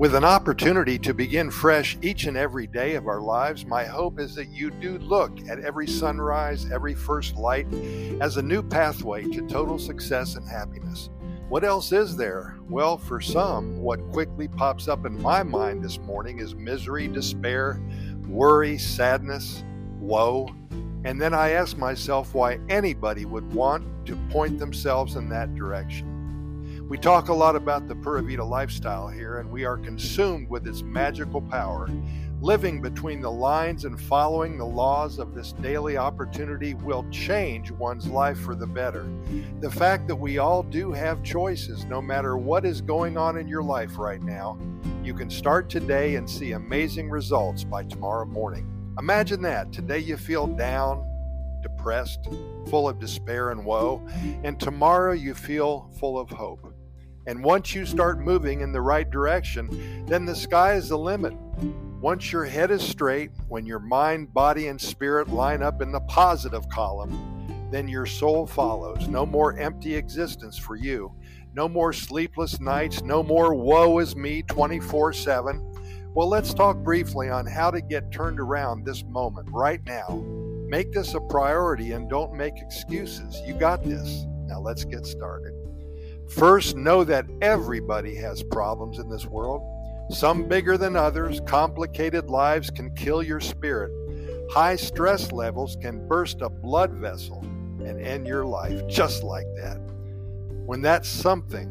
[0.00, 4.18] With an opportunity to begin fresh each and every day of our lives, my hope
[4.18, 7.66] is that you do look at every sunrise, every first light,
[8.22, 11.10] as a new pathway to total success and happiness.
[11.50, 12.56] What else is there?
[12.70, 17.78] Well, for some, what quickly pops up in my mind this morning is misery, despair,
[18.26, 19.62] worry, sadness,
[19.98, 20.48] woe.
[21.04, 26.09] And then I ask myself why anybody would want to point themselves in that direction.
[26.90, 30.66] We talk a lot about the Pura Vida lifestyle here, and we are consumed with
[30.66, 31.88] its magical power.
[32.40, 38.08] Living between the lines and following the laws of this daily opportunity will change one's
[38.08, 39.06] life for the better.
[39.60, 43.46] The fact that we all do have choices, no matter what is going on in
[43.46, 44.58] your life right now,
[45.04, 48.68] you can start today and see amazing results by tomorrow morning.
[48.98, 49.72] Imagine that.
[49.72, 51.06] Today you feel down,
[51.62, 52.26] depressed,
[52.68, 54.04] full of despair and woe,
[54.42, 56.69] and tomorrow you feel full of hope.
[57.26, 61.34] And once you start moving in the right direction, then the sky is the limit.
[62.00, 66.00] Once your head is straight, when your mind, body, and spirit line up in the
[66.00, 69.06] positive column, then your soul follows.
[69.06, 71.14] No more empty existence for you.
[71.54, 73.02] No more sleepless nights.
[73.02, 75.66] No more woe is me 24 7.
[76.14, 80.24] Well, let's talk briefly on how to get turned around this moment, right now.
[80.68, 83.40] Make this a priority and don't make excuses.
[83.46, 84.24] You got this.
[84.46, 85.59] Now let's get started.
[86.30, 89.62] First, know that everybody has problems in this world,
[90.10, 91.40] some bigger than others.
[91.44, 93.90] Complicated lives can kill your spirit.
[94.50, 97.40] High stress levels can burst a blood vessel
[97.84, 99.78] and end your life just like that.
[100.66, 101.68] When that something,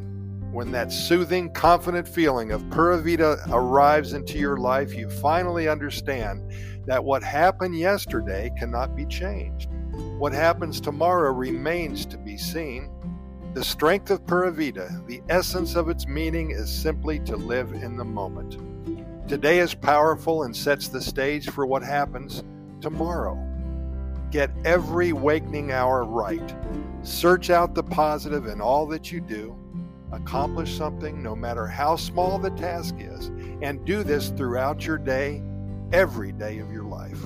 [0.52, 6.52] when that soothing, confident feeling of Pura Vida arrives into your life, you finally understand
[6.86, 9.70] that what happened yesterday cannot be changed.
[10.18, 12.90] What happens tomorrow remains to be seen.
[13.56, 17.98] The strength of Pura Vida, the essence of its meaning, is simply to live in
[17.98, 18.60] the moment.
[19.28, 22.44] Today is powerful and sets the stage for what happens
[22.80, 23.44] tomorrow.
[24.30, 26.56] Get every wakening hour right.
[27.02, 29.58] Search out the positive in all that you do.
[30.12, 33.32] Accomplish something, no matter how small the task is,
[33.64, 35.42] and do this throughout your day,
[35.92, 37.20] every day of your life.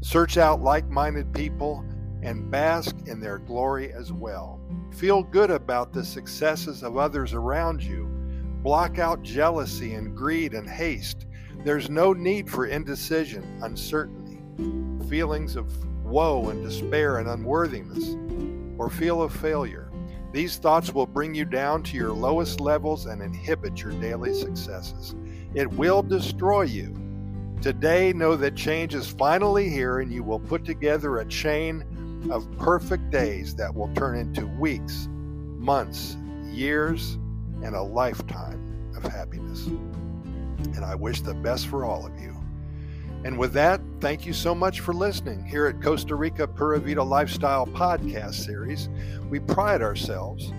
[0.00, 1.84] Search out like minded people
[2.22, 4.60] and bask in their glory as well.
[4.92, 8.06] Feel good about the successes of others around you.
[8.62, 11.26] Block out jealousy and greed and haste.
[11.64, 14.40] There's no need for indecision, uncertainty,
[15.08, 15.70] feelings of
[16.04, 18.16] woe and despair and unworthiness,
[18.78, 19.90] or feel of failure.
[20.32, 25.14] These thoughts will bring you down to your lowest levels and inhibit your daily successes.
[25.54, 26.94] It will destroy you.
[27.62, 31.84] Today, know that change is finally here and you will put together a chain
[32.30, 37.18] of perfect days that will turn into weeks, months, years,
[37.62, 39.66] and a lifetime of happiness.
[39.66, 42.34] And I wish the best for all of you.
[43.24, 45.44] And with that, thank you so much for listening.
[45.44, 48.88] Here at Costa Rica Pura Vida Lifestyle Podcast Series,
[49.28, 50.52] we pride ourselves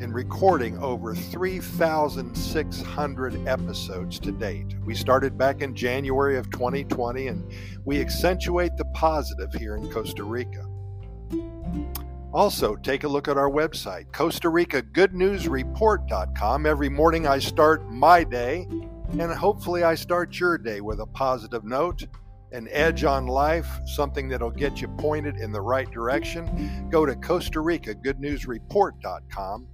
[0.00, 4.76] in recording over 3,600 episodes to date.
[4.84, 7.50] We started back in January of 2020 and
[7.84, 10.66] we accentuate the positive here in Costa Rica.
[12.32, 16.66] Also, take a look at our website, Costa Rica Good News Report.com.
[16.66, 18.66] Every morning I start my day,
[19.18, 22.06] and hopefully I start your day with a positive note,
[22.52, 26.88] an edge on life, something that'll get you pointed in the right direction.
[26.90, 29.66] Go to Costa Rica Good News Report.com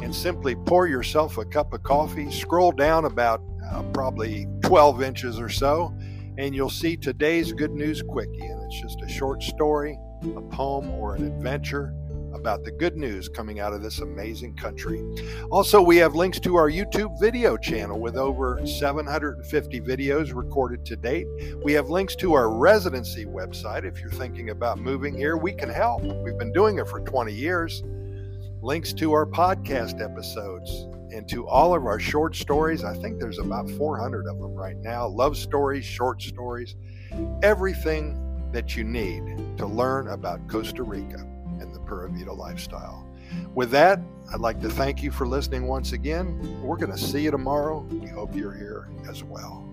[0.00, 5.40] and simply pour yourself a cup of coffee, scroll down about uh, probably 12 inches
[5.40, 5.96] or so,
[6.38, 8.46] and you'll see today's Good News Quickie.
[8.46, 11.94] And it's just a short story, a poem, or an adventure
[12.34, 15.02] about the good news coming out of this amazing country.
[15.50, 20.96] Also, we have links to our YouTube video channel with over 750 videos recorded to
[20.96, 21.26] date.
[21.62, 23.84] We have links to our residency website.
[23.84, 26.02] If you're thinking about moving here, we can help.
[26.02, 27.82] We've been doing it for 20 years.
[28.60, 32.84] Links to our podcast episodes and to all of our short stories.
[32.84, 35.06] I think there's about 400 of them right now.
[35.06, 36.76] Love stories, short stories,
[37.42, 39.22] everything that you need
[39.58, 41.26] to learn about Costa Rica
[41.60, 43.06] and the Pura Vida lifestyle.
[43.54, 44.00] With that,
[44.32, 46.60] I'd like to thank you for listening once again.
[46.62, 47.80] We're going to see you tomorrow.
[47.90, 49.67] We hope you're here as well.